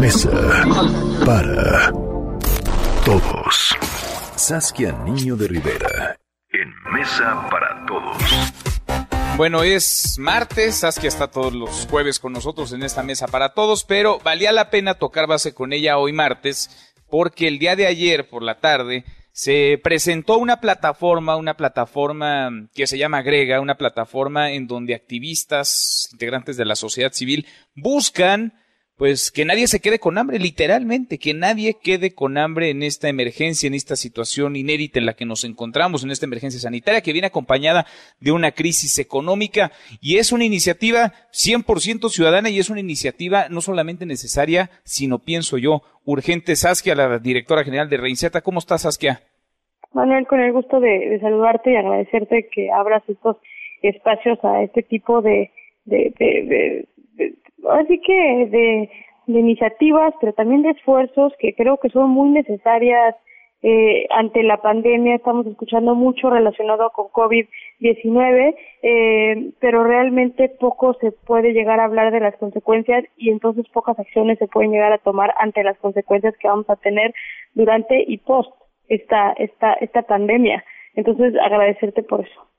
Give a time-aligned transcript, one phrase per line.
[0.00, 0.30] mesa
[1.26, 1.92] para
[3.04, 3.76] todos.
[4.34, 6.16] Saskia Niño de Rivera.
[6.48, 8.16] En Mesa para Todos.
[9.36, 13.84] Bueno, es martes, Saskia está todos los jueves con nosotros en esta mesa para todos,
[13.84, 18.26] pero valía la pena tocar base con ella hoy martes, porque el día de ayer
[18.26, 24.52] por la tarde se presentó una plataforma, una plataforma que se llama Grega, una plataforma
[24.52, 28.54] en donde activistas, integrantes de la sociedad civil, buscan
[29.00, 33.08] pues que nadie se quede con hambre, literalmente, que nadie quede con hambre en esta
[33.08, 37.14] emergencia, en esta situación inédita en la que nos encontramos, en esta emergencia sanitaria que
[37.14, 37.86] viene acompañada
[38.20, 39.70] de una crisis económica
[40.02, 45.56] y es una iniciativa 100% ciudadana y es una iniciativa no solamente necesaria, sino pienso
[45.56, 46.54] yo, urgente.
[46.54, 49.22] Saskia, la directora general de Reinceta, ¿cómo estás, Saskia?
[49.94, 53.38] Manuel, con el gusto de, saludarte y agradecerte que abras estos
[53.80, 55.50] espacios a este tipo de
[57.68, 58.90] así que de,
[59.26, 63.14] iniciativas, pero también de esfuerzos que creo que son muy necesarias
[63.62, 65.16] eh, ante la pandemia.
[65.16, 72.10] Estamos escuchando mucho relacionado con COVID-19, eh, pero realmente poco se puede llegar a hablar
[72.12, 76.36] de las consecuencias y entonces pocas acciones se pueden llegar a tomar ante las consecuencias
[76.38, 77.14] que vamos a tener
[77.54, 78.50] durante y post
[78.88, 80.64] esta, esta, esta pandemia.
[80.94, 82.49] Entonces, agradecerte por eso.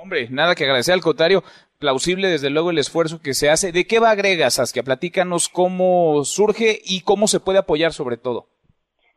[0.00, 1.42] Hombre, nada que agradecer, al contrario,
[1.80, 3.72] plausible desde luego el esfuerzo que se hace.
[3.72, 4.84] ¿De qué va Agrega, Saskia?
[4.84, 8.46] Platícanos cómo surge y cómo se puede apoyar sobre todo.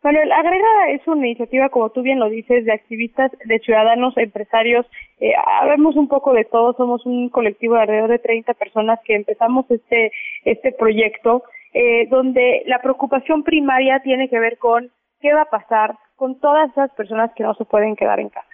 [0.01, 4.88] Bueno, Agrega es una iniciativa, como tú bien lo dices, de activistas, de ciudadanos, empresarios.
[5.19, 9.13] Eh, habemos un poco de todo, somos un colectivo de alrededor de 30 personas que
[9.13, 10.11] empezamos este,
[10.45, 14.89] este proyecto, eh, donde la preocupación primaria tiene que ver con
[15.21, 18.50] qué va a pasar con todas esas personas que no se pueden quedar en casa.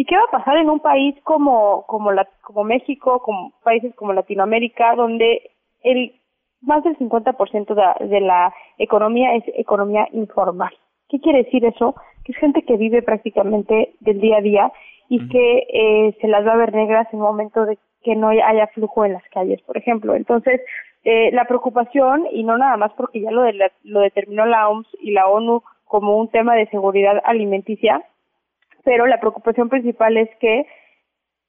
[0.00, 3.94] ¿Y qué va a pasar en un país como, como, la, como México, como países
[3.96, 5.50] como Latinoamérica, donde
[5.82, 6.14] el
[6.62, 10.72] más del 50% de, de la economía es economía informal?
[11.10, 11.96] ¿Qué quiere decir eso?
[12.24, 14.72] Que es gente que vive prácticamente del día a día
[15.10, 18.30] y que eh, se las va a ver negras en el momento de que no
[18.30, 20.14] haya flujo en las calles, por ejemplo.
[20.14, 20.62] Entonces,
[21.04, 24.88] eh, la preocupación, y no nada más porque ya lo, de lo determinó la OMS
[25.02, 28.02] y la ONU como un tema de seguridad alimenticia,
[28.84, 30.66] pero la preocupación principal es que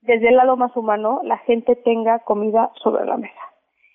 [0.02, 3.42] desde el lado más humano la gente tenga comida sobre la mesa.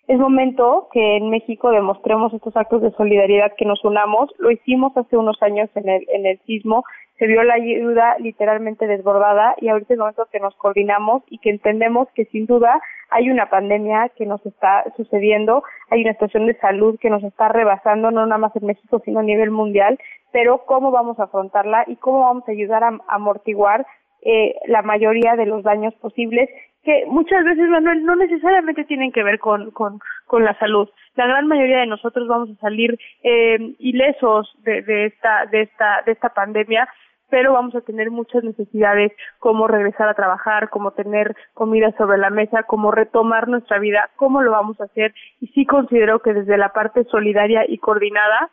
[0.07, 4.31] Es momento que en México demostremos estos actos de solidaridad, que nos unamos.
[4.39, 6.85] Lo hicimos hace unos años en el, en el sismo,
[7.19, 11.51] se vio la ayuda literalmente desbordada y ahorita es momento que nos coordinamos y que
[11.51, 16.59] entendemos que sin duda hay una pandemia que nos está sucediendo, hay una situación de
[16.59, 19.99] salud que nos está rebasando, no nada más en México, sino a nivel mundial,
[20.33, 23.87] pero cómo vamos a afrontarla y cómo vamos a ayudar a, amortiguar
[24.23, 26.51] eh, la mayoría de los daños posibles
[26.83, 30.89] que muchas veces, Manuel, no necesariamente tienen que ver con, con, con la salud.
[31.17, 36.03] La gran mayoría de nosotros vamos a salir eh, ilesos de, de, esta, de, esta,
[36.07, 36.89] de esta pandemia
[37.29, 42.31] pero vamos a tener muchas necesidades como regresar a trabajar, como tener comida sobre la
[42.31, 45.15] mesa, como retomar nuestra vida, cómo lo vamos a hacer.
[45.41, 48.51] Y sí considero que desde la parte solidaria y coordinada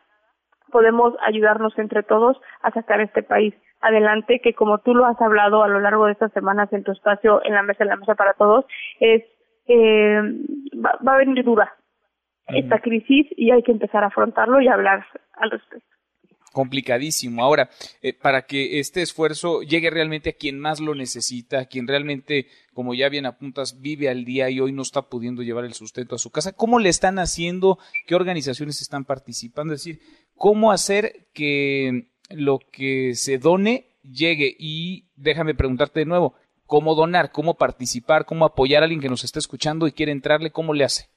[0.70, 5.62] podemos ayudarnos entre todos a sacar este país adelante, que como tú lo has hablado
[5.62, 8.14] a lo largo de estas semanas en tu espacio en la mesa, en la mesa
[8.14, 8.64] para todos,
[8.98, 9.22] es
[9.66, 10.20] eh,
[10.74, 11.74] va, va a venir dura
[12.48, 15.93] esta crisis y hay que empezar a afrontarlo y hablar al respecto
[16.54, 17.42] complicadísimo.
[17.42, 17.68] Ahora,
[18.00, 22.46] eh, para que este esfuerzo llegue realmente a quien más lo necesita, a quien realmente,
[22.72, 26.14] como ya bien apuntas, vive al día y hoy no está pudiendo llevar el sustento
[26.14, 27.78] a su casa, ¿cómo le están haciendo?
[28.06, 29.74] ¿Qué organizaciones están participando?
[29.74, 30.00] Es decir,
[30.36, 34.56] ¿cómo hacer que lo que se done llegue?
[34.58, 36.34] Y déjame preguntarte de nuevo,
[36.66, 37.32] ¿cómo donar?
[37.32, 38.24] ¿Cómo participar?
[38.24, 40.52] ¿Cómo apoyar a alguien que nos está escuchando y quiere entrarle?
[40.52, 41.08] ¿Cómo le hace?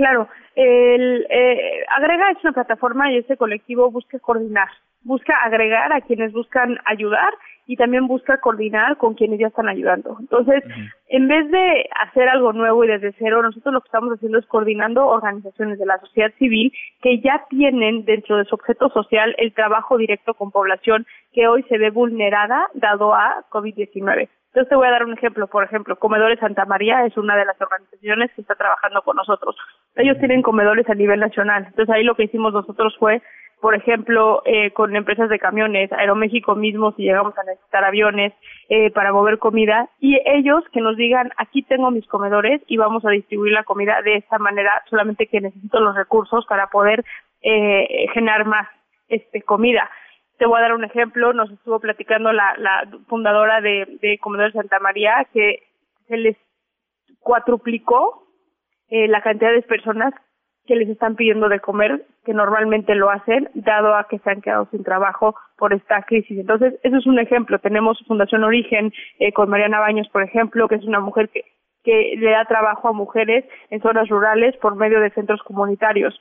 [0.00, 4.68] Claro, el, eh, Agrega es una plataforma y este colectivo busca coordinar,
[5.02, 7.34] busca agregar a quienes buscan ayudar
[7.66, 10.16] y también busca coordinar con quienes ya están ayudando.
[10.18, 10.64] Entonces,
[11.08, 14.46] en vez de hacer algo nuevo y desde cero, nosotros lo que estamos haciendo es
[14.46, 16.72] coordinando organizaciones de la sociedad civil
[17.02, 21.62] que ya tienen dentro de su objeto social el trabajo directo con población que hoy
[21.64, 24.30] se ve vulnerada dado a COVID-19.
[24.50, 25.46] Entonces te voy a dar un ejemplo.
[25.46, 29.54] Por ejemplo, Comedores Santa María es una de las organizaciones que está trabajando con nosotros.
[29.96, 31.64] Ellos tienen comedores a nivel nacional.
[31.66, 33.22] Entonces ahí lo que hicimos nosotros fue,
[33.60, 38.32] por ejemplo, eh, con empresas de camiones, Aeroméxico mismo, si llegamos a necesitar aviones
[38.68, 43.04] eh, para mover comida, y ellos que nos digan, aquí tengo mis comedores y vamos
[43.04, 47.04] a distribuir la comida de esta manera, solamente que necesito los recursos para poder
[47.42, 48.68] eh, generar más
[49.08, 49.90] este comida.
[50.38, 54.52] Te voy a dar un ejemplo, nos estuvo platicando la, la fundadora de, de Comedor
[54.52, 55.64] Santa María que
[56.08, 56.36] se les
[57.18, 58.29] cuatruplicó
[58.90, 60.12] eh, la cantidad de personas
[60.66, 64.40] que les están pidiendo de comer, que normalmente lo hacen, dado a que se han
[64.40, 66.38] quedado sin trabajo por esta crisis.
[66.38, 67.58] Entonces, eso es un ejemplo.
[67.58, 71.44] Tenemos Fundación Origen eh, con Mariana Baños, por ejemplo, que es una mujer que,
[71.82, 76.20] que le da trabajo a mujeres en zonas rurales por medio de centros comunitarios.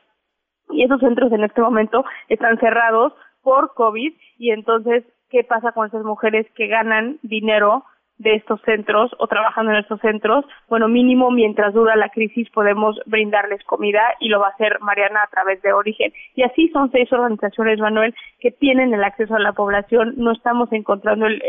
[0.71, 5.87] Y esos centros en este momento están cerrados por COVID y entonces, ¿qué pasa con
[5.87, 7.83] esas mujeres que ganan dinero
[8.19, 12.99] de estos centros o trabajando en estos centros, bueno, mínimo mientras dura la crisis podemos
[13.05, 16.11] brindarles comida y lo va a hacer Mariana a través de Origen.
[16.35, 20.13] Y así son seis organizaciones, Manuel, que tienen el acceso a la población.
[20.17, 21.41] No estamos encontrando el,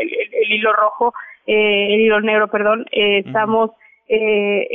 [0.49, 1.13] hilo rojo,
[1.45, 3.71] eh, el hilo negro, perdón, eh, estamos
[4.07, 4.67] eh,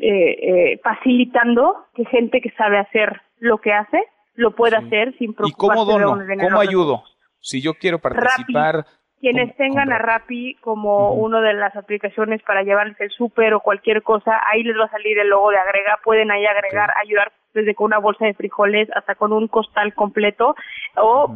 [0.00, 4.02] eh, facilitando que gente que sabe hacer lo que hace
[4.34, 6.24] lo pueda hacer sin preocuparse ¿Y cómo dono?
[6.40, 7.02] ¿Cómo ayudo?
[7.40, 8.84] Si yo quiero participar
[9.20, 14.02] quienes tengan a Rappi como una de las aplicaciones para llevarles el súper o cualquier
[14.02, 17.74] cosa, ahí les va a salir el logo de agrega, pueden ahí agregar, ayudar desde
[17.74, 20.54] con una bolsa de frijoles hasta con un costal completo
[20.96, 21.34] o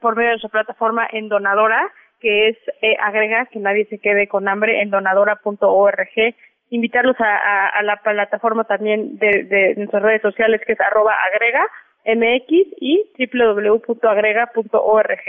[0.00, 1.90] por medio de su plataforma en Donadora,
[2.20, 6.34] que es eh, agrega, que nadie se quede con hambre, en donadora.org.
[6.70, 11.66] Invitarlos a, la plataforma también de, de nuestras redes sociales, que es arroba agrega
[12.04, 12.48] mx
[12.80, 15.20] y www.agrega.org.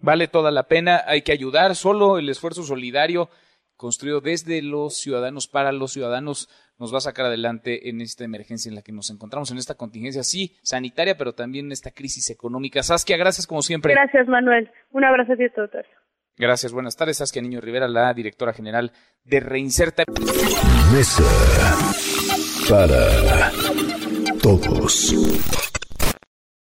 [0.00, 3.30] Vale toda la pena, hay que ayudar, solo el esfuerzo solidario
[3.76, 6.48] construido desde los ciudadanos para los ciudadanos
[6.78, 9.74] nos va a sacar adelante en esta emergencia en la que nos encontramos, en esta
[9.74, 12.82] contingencia, sí, sanitaria, pero también en esta crisis económica.
[12.82, 13.94] Saskia, gracias como siempre.
[13.94, 14.70] Gracias, Manuel.
[14.90, 15.86] Un abrazo a ti, doctor.
[16.36, 17.16] Gracias, buenas tardes.
[17.16, 18.92] Saskia Niño Rivera, la directora general
[19.24, 20.04] de Reinserta.
[20.92, 21.24] Mesa
[22.68, 23.50] para
[24.42, 25.65] todos.